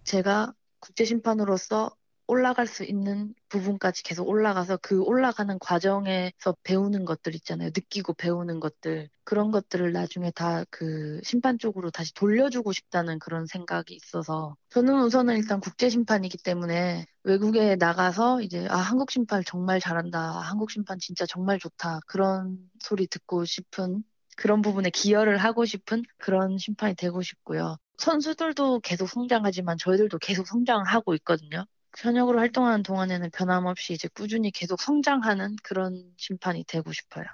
[0.03, 1.91] 제가 국제 심판으로서
[2.29, 7.69] 올라갈 수 있는 부분까지 계속 올라가서 그 올라가는 과정에서 배우는 것들 있잖아요.
[7.69, 9.09] 느끼고 배우는 것들.
[9.23, 15.37] 그런 것들을 나중에 다 그 심판 쪽으로 다시 돌려주고 싶다는 그런 생각이 있어서 저는 우선은
[15.37, 20.19] 일단 국제 심판이기 때문에 외국에 나가서 이제 아 한국 심판 정말 잘한다.
[20.19, 21.99] 아, 한국 심판 진짜 정말 좋다.
[22.07, 24.03] 그런 소리 듣고 싶은
[24.37, 27.77] 그런 부분에 기여를 하고 싶은 그런 심판이 되고 싶고요.
[27.97, 31.65] 선수들도 계속 성장하지만 저희들도 계속 성장하고 있거든요.
[31.97, 37.25] 현역으로 활동하는 동안에는 변함없이 이제 꾸준히 계속 성장하는 그런 심판이 되고 싶어요.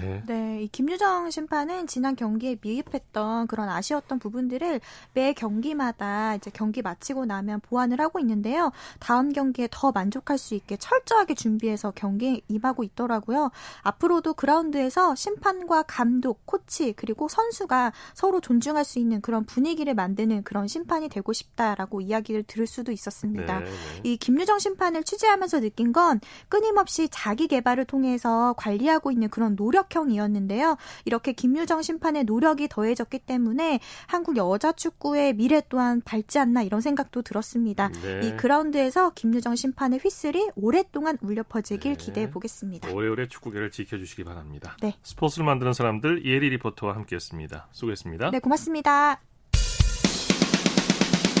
[0.00, 0.22] 네.
[0.26, 4.80] 네, 이 김유정 심판은 지난 경기에 미흡했던 그런 아쉬웠던 부분들을
[5.12, 8.72] 매 경기마다 이제 경기 마치고 나면 보완을 하고 있는데요.
[8.98, 13.50] 다음 경기에 더 만족할 수 있게 철저하게 준비해서 경기에 임하고 있더라고요.
[13.82, 20.66] 앞으로도 그라운드에서 심판과 감독, 코치 그리고 선수가 서로 존중할 수 있는 그런 분위기를 만드는 그런
[20.66, 23.60] 심판이 되고 싶다라고 이야기를 들을 수도 있었습니다.
[23.60, 23.70] 네, 네.
[24.02, 30.76] 이 김유정 심판을 취재하면서 느낀 건 끊임없이 자기 개발을 통해서 관리하고 있는 그런 노력 노력형이었는데요.
[31.04, 37.22] 이렇게 김유정 심판의 노력이 더해졌기 때문에 한국 여자 축구의 미래 또한 밝지 않나 이런 생각도
[37.22, 37.88] 들었습니다.
[38.02, 38.20] 네.
[38.24, 42.04] 이 그라운드에서 김유정 심판의 휘슬이 오랫동안 울려 퍼지길 네.
[42.04, 42.90] 기대해 보겠습니다.
[42.92, 44.76] 오래오래 축구계를 지켜주시기 바랍니다.
[44.80, 44.94] 네.
[45.02, 47.68] 스포츠를 만드는 사람들 이혜리 리포터와 함께했습니다.
[47.72, 48.30] 수고했습니다.
[48.30, 49.20] 네, 고맙습니다.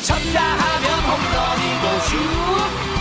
[0.04, 2.16] 쳤다 하면 홈런이고 슛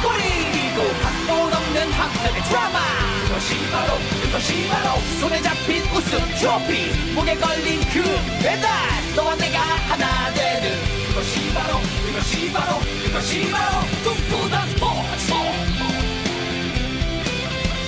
[0.04, 7.80] 골이고 각본 없는 한편의 드라마 그것이 바로 그것이 바로 손에 잡힌 우승 트로피 목에 걸린
[7.92, 8.04] 그
[8.44, 8.70] 배달.
[9.16, 10.70] 너와 내가 하나 되는
[11.08, 15.34] 그것이 바로 그것이 바로 그것이 바로 꿈꾸던 스포츠.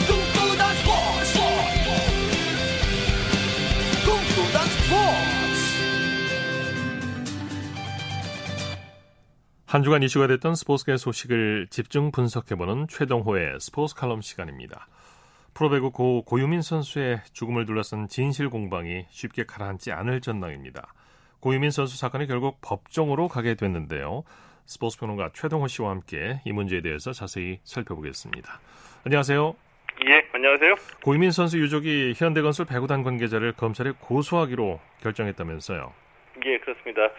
[0.08, 1.40] 꿈꾸던 스포츠.
[4.04, 5.66] 꿈꾸던 스포츠.
[9.68, 14.88] 한 주간 이슈가 됐던 스포츠계 소식을 집중 분석해보는 최동호의 스포츠 칼럼 시간입니다.
[15.56, 20.94] 프로배구 고 고유민 선수의 죽음을 둘러싼 진실 공방이 쉽게 가라앉지 않을 전망입니다.
[21.40, 24.24] 고유민 선수 사건이 결국 법정으로 가게 됐는데요.
[24.66, 28.60] 스포츠 평론가 최동호 씨와 함께 이 문제에 대해서 자세히 살펴보겠습니다.
[29.06, 29.56] 안녕하세요.
[30.08, 30.76] 예, 안녕하세요.
[31.06, 36.05] 고유민 선수 유족이 현대건설 배구단 관계자를 검찰에 고소하기로 결정했다면서요.
[36.46, 37.12] 예, 그렇습니다.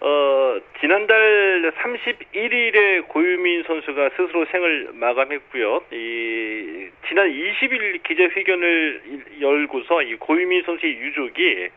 [0.00, 5.84] 어, 지난달 31일에 고유민 선수가 스스로 생을 마감했고요.
[5.92, 9.00] 이 지난 20일 기자회견을
[9.40, 11.68] 열고서 이 고유민 선수의 유족이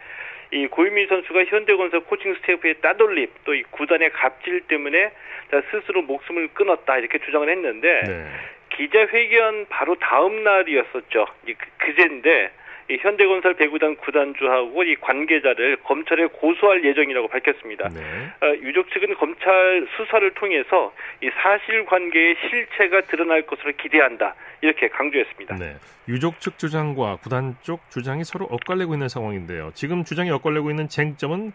[0.51, 5.11] 이 고유민 선수가 현대건설 코칭 스태프의 따돌림 또 이 구단의 갑질 때문에
[5.71, 8.25] 스스로 목숨을 끊었다 이렇게 주장을 했는데 네.
[8.75, 11.25] 기자회견 바로 다음 날이었었죠.
[11.47, 12.51] 이 그, 그제인데 이
[12.97, 17.89] 현대건설 배구단 구단주하고 이 관계자를 검찰에 고소할 예정이라고 밝혔습니다.
[17.89, 17.99] 네.
[18.41, 25.55] 어, 유족 측은 검찰 수사를 통해서 이 사실관계의 실체가 드러날 것으로 기대한다 이렇게 강조했습니다.
[25.57, 25.75] 네.
[26.07, 29.71] 유족 측 주장과 구단 쪽 주장이 서로 엇갈리고 있는 상황인데요.
[29.73, 31.51] 지금 주장이 엇갈리고 있는 쟁점은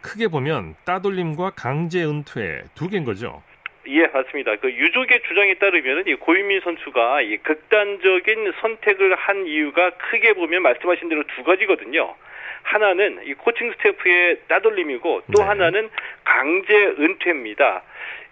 [0.00, 3.42] 크게 보면 따돌림과 강제 은퇴 두 개인 거죠.
[3.88, 4.56] 예, 맞습니다.
[4.56, 11.08] 그 유족의 주장에 따르면 이 고유민 선수가 이 극단적인 선택을 한 이유가 크게 보면 말씀하신
[11.08, 12.14] 대로 두 가지거든요.
[12.62, 15.44] 하나는 이 코칭 스태프의 따돌림이고 또 네.
[15.44, 15.90] 하나는
[16.24, 17.82] 강제 은퇴입니다.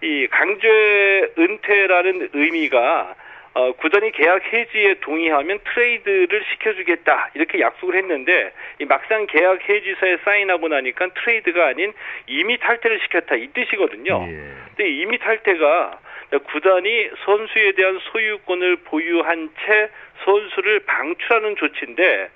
[0.02, 3.14] 이 강제 은퇴라는 의미가
[3.52, 10.68] 어, 구단이 계약 해지에 동의하면 트레이드를 시켜주겠다 이렇게 약속을 했는데 이 막상 계약 해지서에 사인하고
[10.68, 11.92] 나니까 트레이드가 아닌
[12.28, 14.26] 이미 탈퇴를 시켰다 이 뜻이거든요.
[14.28, 14.36] 예.
[14.76, 15.98] 근데 이미 탈퇴가
[16.46, 19.90] 구단이 선수에 대한 소유권을 보유한 채
[20.24, 22.30] 선수를 방출하는 조치인데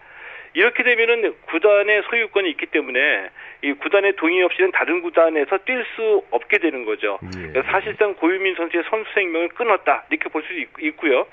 [0.54, 3.28] 이렇게 되면은 구단의 소유권이 있기 때문에
[3.62, 7.18] 이 구단의 동의 없이는 다른 구단에서 뛸 수 없게 되는 거죠.
[7.54, 7.62] 예.
[7.62, 11.26] 사실상 고유민 선수의 선수 생명을 끊었다 이렇게 볼 수 있고요.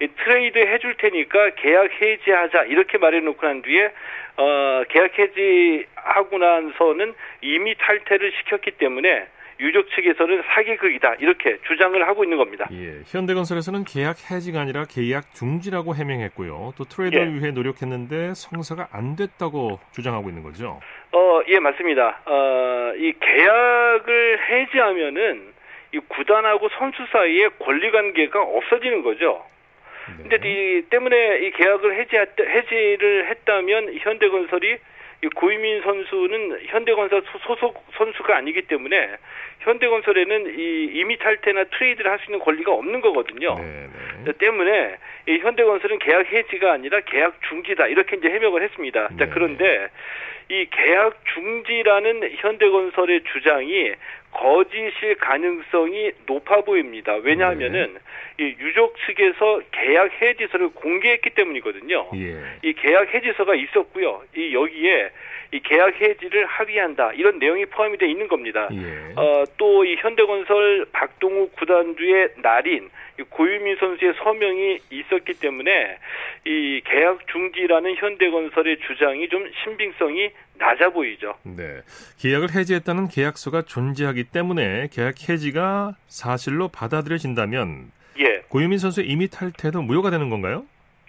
[0.00, 3.92] 이 트레이드 해줄 테니까 계약 해지하자 이렇게 말해놓고 난 뒤에
[4.36, 9.26] 어 계약 해지하고 나서는 이미 탈퇴를 시켰기 때문에
[9.58, 12.68] 유족 측에서는 사기극이다 이렇게 주장을 하고 있는 겁니다.
[12.72, 16.74] 예, 현대건설에서는 계약 해지가 아니라 계약 중지라고 해명했고요.
[16.76, 17.34] 또 트레이더를 예.
[17.34, 20.80] 위해 노력했는데 성사가 안 됐다고 주장하고 있는 거죠.
[21.12, 22.20] 어, 예, 맞습니다.
[22.26, 25.54] 어, 이 계약을 해지하면은
[25.94, 29.44] 이 구단하고 선수 사이에 권리 관계가 없어지는 거죠.
[30.18, 30.28] 네.
[30.28, 34.78] 근데 이 때문에 이 계약을 해지 해지를 했다면 현대건설이
[35.24, 39.16] 이 고유민 선수는 현대건설 소속 선수가 아니기 때문에
[39.60, 43.56] 현대건설에는 이 이미 탈퇴나 트레이드를 할 수 있는 권리가 없는 거거든요.
[43.56, 43.88] 네네.
[44.24, 44.32] 네.
[44.32, 44.96] 때문에
[45.28, 49.08] 이 현대건설은 계약 해지가 아니라 계약 중지다 이렇게 이제 해명을 했습니다.
[49.18, 49.88] 자 그런데
[50.48, 53.92] 이 계약 중지라는 현대건설의 주장이
[54.36, 57.14] 거짓일 가능성이 높아 보입니다.
[57.14, 57.96] 왜냐하면은
[58.36, 58.44] 네.
[58.44, 62.10] 이 유족 측에서 계약 해지서를 공개했기 때문이거든요.
[62.16, 62.36] 예.
[62.62, 64.22] 이 계약 해지서가 있었고요.
[64.36, 65.10] 이 여기에
[65.52, 68.68] 이 계약 해지를 합의한다 이런 내용이 포함이 되어 있는 겁니다.
[68.72, 69.12] 예.
[69.16, 72.90] 어, 또 이 현대건설 박동우 구단주의 날인
[73.30, 75.98] 고유민 선수의 서명이 있었기 때문에
[76.44, 81.34] 이 계약 중지라는 현대건설의 주장이 좀 신빙성이 낮아 보이죠.
[81.44, 81.80] 네.
[82.20, 88.42] 계약을 해지했다는 계약서가 존재하기 때문에 계약 해지가 사실로 받아들여진다면 예.
[88.48, 90.64] 고유민 선수의 이미 탈퇴도 무효가 되는 건가요?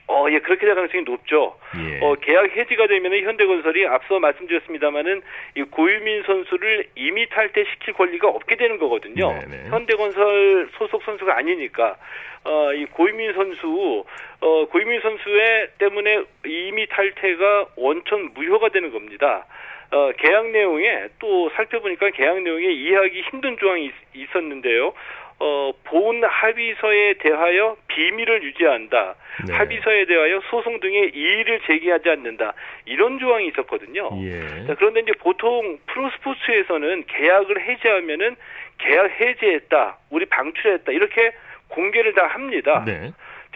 [0.09, 1.57] 어, 예, 그렇게 될 가능성이 높죠.
[1.77, 1.99] 예.
[2.01, 5.21] 어, 계약 해지가 되면 현대건설이 앞서 말씀드렸습니다마는
[5.55, 9.33] 이 고유민 선수를 이미 탈퇴시킬 권리가 없게 되는 거거든요.
[9.33, 9.69] 네네.
[9.69, 11.97] 현대건설 소속 선수가 아니니까
[12.45, 14.05] 어, 이 고유민 선수,
[14.39, 19.45] 어, 고유민 선수의 때문에 이미 탈퇴가 원천 무효가 되는 겁니다.
[19.91, 24.93] 어, 계약 내용에 또 살펴보니까 계약 내용에 이해하기 힘든 조항이 있, 었는데요
[25.39, 29.15] 어, 본 합의서에 대하여 비밀을 유지한다.
[29.47, 29.53] 네.
[29.53, 32.53] 합의서에 대하여 소송 등의 이의를 제기하지 않는다.
[32.85, 34.09] 이런 조항이 있었거든요.
[34.23, 34.65] 예.
[34.65, 38.35] 자, 그런데 이제 보통 프로스포츠에서는 계약을 해지하면은
[38.79, 39.97] 계약 해지했다.
[40.09, 40.91] 우리 방출했다.
[40.91, 41.33] 이렇게
[41.67, 42.83] 공개를 다 합니다.
[42.85, 43.11] 네.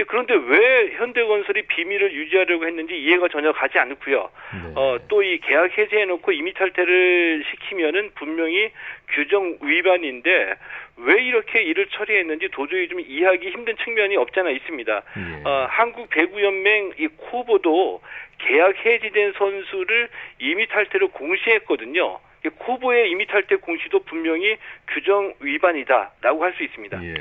[0.07, 4.29] 그런데 왜 현대건설이 비밀을 유지하려고 했는지 이해가 전혀 가지 않고요.
[4.53, 4.73] 네.
[4.75, 8.71] 어, 또 이 계약 해지해놓고 이미 탈퇴를 시키면은 분명히
[9.09, 10.55] 규정 위반인데
[10.97, 15.01] 왜 이렇게 일을 처리했는지 도저히 좀 이해하기 힘든 측면이 없잖아 있습니다.
[15.17, 15.41] 예.
[15.47, 18.01] 어, 한국 배구연맹 이 코보도
[18.39, 20.09] 계약 해지된 선수를
[20.39, 22.19] 이미 탈퇴로 공시했거든요.
[22.57, 27.03] 코보의 이미 탈퇴 공시도 분명히 규정 위반이다라고 할 수 있습니다.
[27.03, 27.13] 예.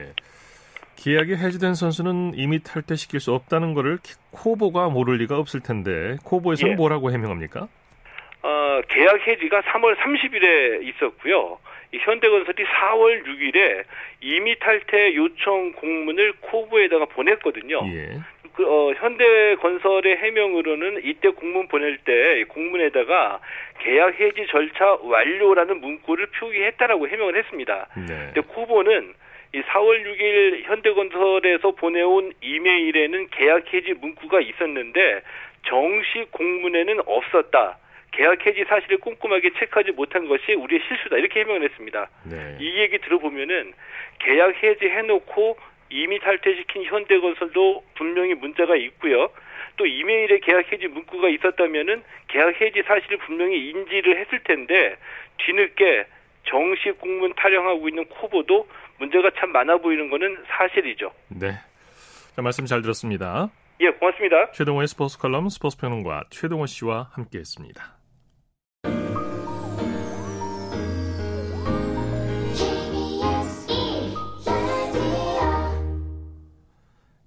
[1.03, 3.99] 계약이 해지된 선수는 이미 탈퇴 시킬 수 없다는 것을
[4.33, 6.77] 코보가 모를 리가 없을 텐데 코보에서는 예.
[6.77, 7.69] 뭐라고 해명합니까?
[8.43, 11.59] 어, 계약 해지가 3월 30일에 있었고요.
[11.93, 13.85] 현대건설이 4월 6일에
[14.21, 17.81] 이미 탈퇴 요청 공문을 코브에다가 보냈거든요.
[17.87, 18.19] 예.
[18.55, 23.41] 그, 어, 현대건설의 해명으로는 이때 공문 보낼 때 공문에다가
[23.79, 27.87] 계약 해지 절차 완료라는 문구를 표기했다라고 해명을 했습니다.
[27.97, 28.31] 네.
[28.35, 29.15] 근데 코보는
[29.53, 35.23] 이 4월 6일 현대건설에서 보내온 이메일에는 계약 해지 문구가 있었는데
[35.67, 37.79] 정식 공문에는 없었다.
[38.13, 42.09] 계약 해지 사실을 꼼꼼하게 체크하지 못한 것이 우리의 실수다 이렇게 해명을 했습니다.
[42.25, 42.59] 네.
[42.61, 43.73] 이 얘기 들어보면은
[44.21, 45.57] 계약 해지 해놓고
[45.91, 49.31] 이미 탈퇴시킨 현대건설도 분명히 문제가 있고요.
[49.77, 54.97] 또 이메일에 계약 해지 문구가 있었다면은 계약 해지 사실을 분명히 인지를 했을 텐데
[55.39, 56.07] 뒤늦게
[56.45, 58.67] 정식 공문 타령하고 있는 코보도
[59.01, 61.11] 문제가 참 많아 보이는 것은 사실이죠.
[61.29, 61.53] 네.
[62.37, 63.51] 자, 말씀 잘 들었습니다.
[63.81, 64.51] 예, 고맙습니다.
[64.53, 67.97] 최동호의 스포츠 칼럼 스포츠 평론가 최동호 씨와 함께했습니다.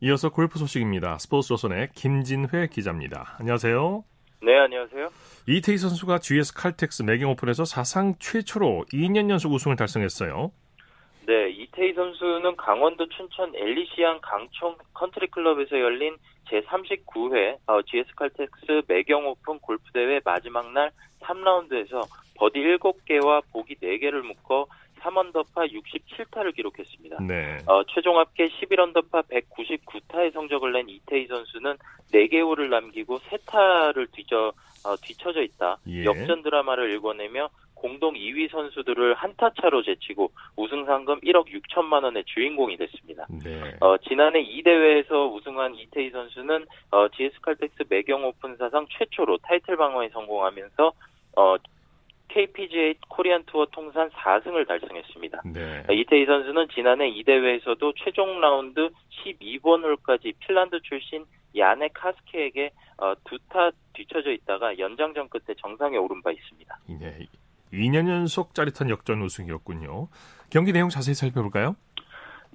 [0.02, 1.18] 이어서 골프 소식입니다.
[1.18, 3.38] 스포츠 조선의 김진회 기자입니다.
[3.40, 4.04] 안녕하세요.
[4.44, 5.10] 네, 안녕하세요.
[5.48, 10.52] 이태희 선수가 GS 칼텍스 매경 오픈에서 사상 최초로 2년 연속 우승을 달성했어요.
[11.26, 16.18] 네, 이태희 선수는 강원도 춘천 엘리시안 강총 컨트리 클럽에서 열린
[16.50, 22.06] 제39회 어, GS 칼텍스 매경 오픈 골프 대회 마지막 날 3라운드에서
[22.36, 24.68] 버디 7개와 보기 4개를 묶어
[25.00, 27.18] 3언더파 67타를 기록했습니다.
[27.24, 27.58] 네.
[27.68, 31.78] 어, 최종 합계 11언더파 199타의 성적을 낸 이태희 선수는
[32.12, 34.54] 4개 홀을 남기고 3타를 뒤져,
[34.86, 35.78] 어, 뒤처져 있다.
[35.88, 36.06] 예.
[36.06, 37.50] 역전 드라마를 일궈내며
[37.84, 43.28] 공동 2위 선수들을 한 타 차로 제치고 우승 상금 1억 6천만 원의 주인공이 됐습니다.
[43.43, 43.76] 네.
[43.82, 49.76] 어, 지난해 이 대회에서 우승한 이태희 선수는 어, GS 칼텍스 매경 오픈 사상 최초로 타이틀
[49.76, 50.93] 방어에 성공하면서
[51.36, 51.56] 어,
[52.34, 55.43] KPGA 코리안 투어 통산 4승을 달성했습니다.
[55.54, 55.86] 네.
[55.91, 58.89] 이태희 선수는 지난해 이 대회에서도 최종 라운드
[59.24, 66.32] 12번 홀까지 핀란드 출신 얀네 카스케에게 어, 두타 뒤쳐져 있다가 연장전 끝에 정상에 오른 바
[66.32, 66.80] 있습니다.
[67.00, 67.28] 네.
[67.72, 70.08] 2년 연속 짜릿한 역전 우승이었군요.
[70.50, 71.76] 경기 내용 자세히 살펴볼까요?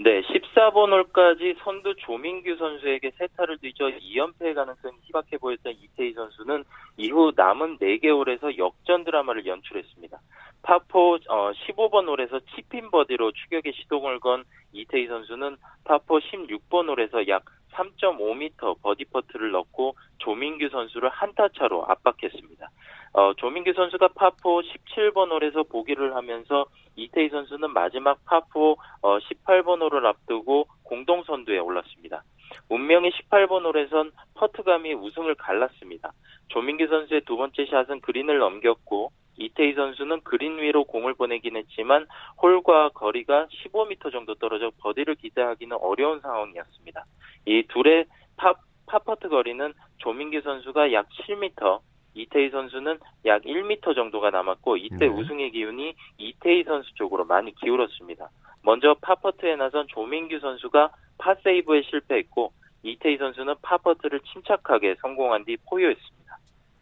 [0.00, 6.62] 네, 14번 홀까지 선두 조민규 선수에게 세타를 뒤져 2연패의 가능성이 희박해 보였던 이태희 선수는
[6.96, 10.20] 이후 남은 4개 홀에서 역전 드라마를 연출했습니다.
[10.62, 17.44] 파포 어, 15번 홀에서 치핀 버디로 추격의 시동을 건 이태희 선수는 파포 16번 홀에서 약
[17.72, 22.70] 3.5m 버디 퍼트를 넣고 조민규 선수를 한 타 차로 압박했습니다.
[23.14, 26.66] 어, 조민규 선수가 파포 17번 홀에서 보기를 하면서
[26.96, 32.22] 이태희 선수는 마지막 파포 어, 18번 홀을 앞두고 공동 선두에 올랐습니다.
[32.68, 36.12] 운명의 18번 홀에선 퍼트감이 우승을 갈랐습니다.
[36.48, 42.06] 조민규 선수의 두 번째 샷은 그린을 넘겼고 이태희 선수는 그린 위로 공을 보내긴 했지만
[42.42, 47.04] 홀과 거리가 15m 정도 떨어져 버디를 기대하기는 어려운 상황이었습니다.
[47.46, 48.54] 이 둘의 파,
[48.86, 51.80] 파퍼트 거리는 조민규 선수가 약 7m,
[52.14, 55.06] 이태희 선수는 약 1m 정도가 남았고 이때 네.
[55.06, 58.28] 우승의 기운이 이태희 선수 쪽으로 많이 기울었습니다.
[58.62, 66.17] 먼저 파퍼트에 나선 조민규 선수가 파세이브에 실패했고 이태희 선수는 파퍼트를 침착하게 성공한 뒤 포효했습니다.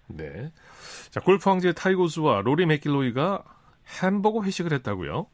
[0.09, 0.53] 네.
[1.11, 3.43] 자, 골프 황제 타이거 우즈와 로리 매킬로이가
[4.03, 5.27] 햄버거 회식을 했다고요?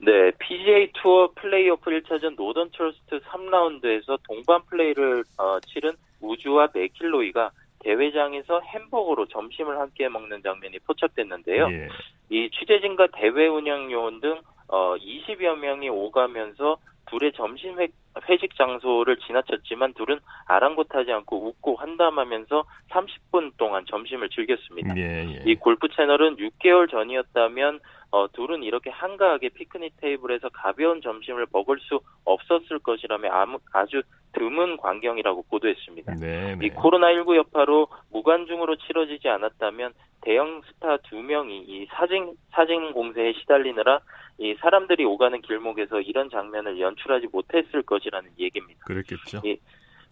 [0.00, 8.60] 네, PGA 투어 플레이오프 1차전 노던 트러스트 3라운드에서 동반 플레이를 어, 치른 우즈와 매킬로이가 대회장에서
[8.60, 11.68] 햄버거로 점심을 함께 먹는 장면이 포착됐는데요.
[11.70, 11.88] 예.
[12.30, 16.76] 이 취재진과 대회 운영 요원 등 어, 20여 명이 오가면서
[17.10, 17.88] 둘의 점심 회,
[18.28, 24.96] 회식 장소를 지나쳤지만 둘은 아랑곳하지 않고 웃고 환담하면서 30분 동안 점심을 즐겼습니다.
[24.96, 25.42] 예, 예.
[25.44, 32.00] 이 골프 채널은 6개월 전이었다면 어, 둘은 이렇게 한가하게 피크닉 테이블에서 가벼운 점심을 먹을 수
[32.24, 36.14] 없었을 것이라며 아무, 아주 드문 광경이라고 보도했습니다.
[36.14, 36.66] 네, 네.
[36.66, 44.00] 이 코로나19 여파로 무관중으로 치러지지 않았다면 대형 스타 두 명이 이 사진 사진 공세에 시달리느라
[44.38, 48.80] 이 사람들이 오가는 길목에서 이런 장면을 연출하지 못했을 것이라는 얘기입니다.
[48.84, 49.40] 그렇겠죠.
[49.44, 49.58] 이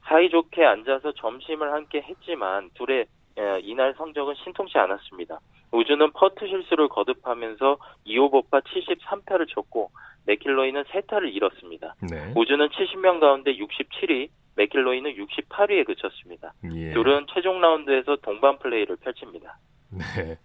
[0.08, 3.06] 사이좋게 앉아서 점심을 함께 했지만 둘의
[3.62, 5.40] 이날 성적은 신통치 않았습니다.
[5.72, 9.90] 우즈는 퍼트 실수를 거듭하면서 2오버파 73타를 쳤고
[10.26, 11.94] 매킬로이는 3타를 잃었습니다.
[12.10, 12.32] 네.
[12.34, 16.52] 우즈는 70명 가운데 67위, 매킬로이는 68위에 그쳤습니다.
[16.72, 16.92] 예.
[16.92, 19.58] 둘은 최종 라운드에서 동반 플레이를 펼칩니다.
[19.90, 20.38] 네.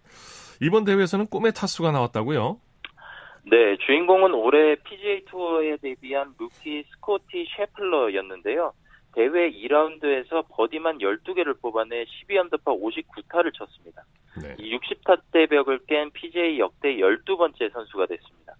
[0.60, 2.60] 이번 대회에서는 꿈의 타수가 나왔다고요?
[3.44, 8.72] 네, 주인공은 올해 PGA 투어에 데뷔한 루키 스코티 셰플러였는데요.
[9.14, 14.04] 대회 2라운드에서 버디만 12개를 뽑아내 12언더파 59타를 쳤습니다.
[14.42, 14.54] 네.
[14.58, 18.54] 이 60타 대 벽을 깬 PGA 역대 12번째 선수가 됐습니다.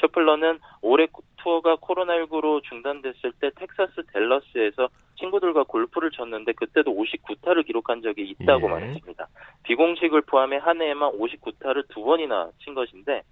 [0.00, 1.06] 셰플러는 올해
[1.38, 4.88] 투어가 코로나19로 중단됐을 때 텍사스 댈러스에서
[5.18, 8.72] 친구들과 골프를 쳤는데 그때도 59타를 기록한 적이 있다고 예.
[8.72, 9.28] 말했습니다.
[9.64, 13.22] 비공식을 포함해 한 해에만 59타를 두 번이나 친 것인데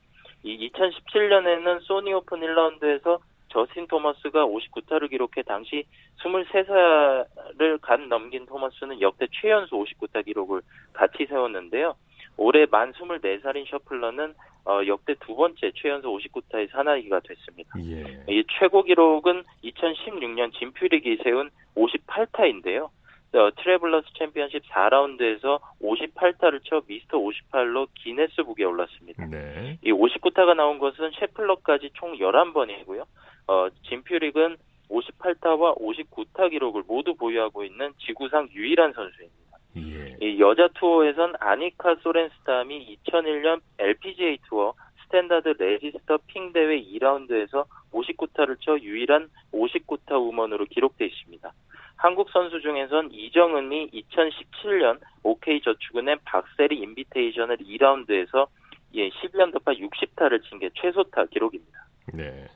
[0.42, 3.20] 이 2017년에는 소니 오픈 1라운드에서
[3.56, 5.84] 저스틴 토머스가 59타를 기록해 당시
[6.22, 10.60] 23살을 갓 넘긴 토머스는 역대 최연소 59타 기록을
[10.92, 11.94] 같이 세웠는데요.
[12.36, 14.34] 올해 만 24살인 셰플러는
[14.66, 17.70] 어, 역대 두 번째 최연소 59타의 사나이가 됐습니다.
[17.78, 18.24] 예.
[18.28, 22.90] 이 최고 기록은 2016년 짐 퓨릭이 세운 58타인데요.
[23.32, 29.26] 어, 트래블러스 챔피언십 4라운드에서 58타를 쳐 미스터 58로 기네스북에 올랐습니다.
[29.26, 29.78] 네.
[29.82, 33.04] 이 59타가 나온 것은 셰플러까지 총 11번이고요.
[33.46, 34.56] 어, 짐 퓨릭은
[34.90, 39.36] 58타와 59타 기록을 모두 보유하고 있는 지구상 유일한 선수입니다.
[39.78, 40.16] 예.
[40.20, 44.74] 이 여자 투어에선 아니카 소렌스탐이 2001년 LPGA 투어
[45.04, 51.52] 스탠다드 레지스터 핑 대회 2라운드에서 59타를 쳐 유일한 59타 우먼으로 기록돼 있습니다.
[51.96, 58.48] 한국 선수 중에선 이정은이 2017년 OK 저축은행 박세리 인비테이셔널 2라운드에서
[58.94, 61.86] 예, 11언더파 60타를 친 게 최소타 기록입니다.
[62.14, 62.46] 네.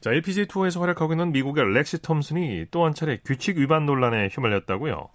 [0.00, 5.10] 자, LPGA 투어에서 활약하고 있는 미국의 렉시 톰슨이 또 한 차례 규칙 위반 논란에 휘말렸다고요?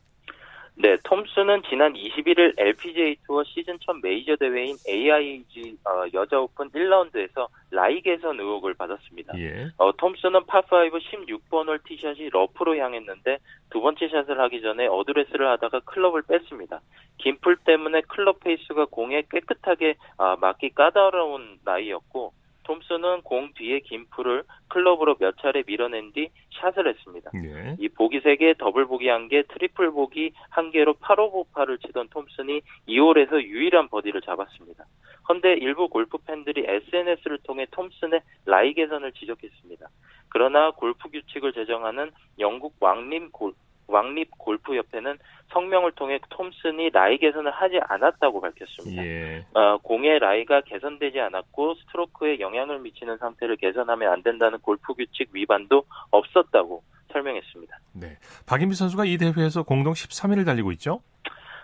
[0.78, 7.48] 네, 톰슨은 지난 21일 LPGA 투어 시즌 첫 메이저 대회인 AIG 어, 여자 오픈 1라운드에서
[7.72, 9.40] 라이 개선 의혹을 받았습니다.
[9.40, 9.70] 예.
[9.78, 13.38] 어, 톰슨은 파5 16번 홀 티샷이 러프로 향했는데
[13.72, 16.82] 두 번째 샷을 하기 전에 어드레스를 하다가 클럽을 뺐습니다.
[17.18, 22.34] 긴 풀 때문에 클럽 페이스가 공에 깨끗하게 아, 맞기 까다로운 라이였고
[22.66, 27.32] 톰슨은 공 뒤에 긴 풀을 클럽으로 몇 차례 밀어낸 뒤 샷을 했습니다.
[27.34, 27.76] 네.
[27.80, 33.88] 이 보기 3개, 더블 보기 1개, 트리플 보기 1개로 8오버파를 치던 톰슨이 이 홀에서 유일한
[33.88, 34.86] 버디를 잡았습니다.
[35.30, 39.88] 헌데 일부 골프 팬들이 SNS를 통해 톰슨의 라이 개선을 지적했습니다.
[40.30, 43.54] 그러나 골프 규칙을 제정하는 영국 왕림 골,
[43.88, 45.18] 왕립 골프협회는
[45.54, 49.06] 성명을 통해 톰슨이 라이 개선을 하지 않았다고 밝혔습니다.
[49.06, 49.46] 예.
[49.54, 55.86] 어, 공의 라이가 개선되지 않았고 스트로크에 영향을 미치는 상태를 개선하면 안 된다는 골프 규칙 위반도
[56.12, 57.80] 없었다고 설명했습니다.
[57.94, 58.18] 네.
[58.46, 61.02] 박인비 선수가 이 대회에서 공동 13위를 달리고 있죠?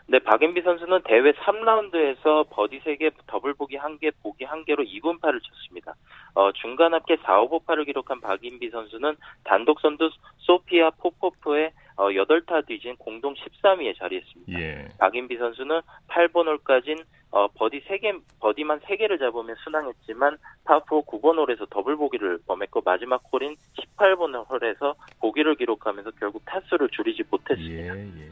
[0.08, 5.96] 네, 박인비 선수는 대회 3라운드에서 버디 3개, 더블 보기 1개, 보기 1개로 이븐 파를 쳤습니다.
[6.34, 10.10] 어, 중간 합계 4, 5오버 파를 기록한 박인비 선수는 단독 선두
[10.40, 11.71] 소피아 포포프의
[12.02, 14.60] 어, 8타 뒤진 공동 13위에 자리했습니다.
[14.60, 14.88] 예.
[14.98, 16.98] 박인비 선수는 8번 홀까진
[17.30, 20.36] 어, 버디 3개, 버디만 3개를 잡으며 순항했지만
[20.66, 27.22] 파4 9번 홀에서 더블 보기를 범했고 마지막 홀인 18번 홀에서 보기를 기록하면서 결국 타수를 줄이지
[27.30, 27.96] 못했습니다.
[27.96, 28.30] 예, 예.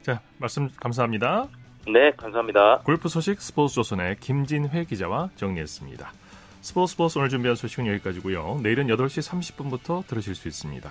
[0.00, 1.48] 자, 말씀 감사합니다.
[1.86, 2.78] 네, 감사합니다.
[2.78, 6.10] 골프 소식 스포츠 조선의 김진회 기자와 정리했습니다.
[6.62, 8.60] 스포츠 스포츠 오늘 준비한 소식은 여기까지고요.
[8.62, 10.90] 내일은 8시 30분부터 들으실 수 있습니다.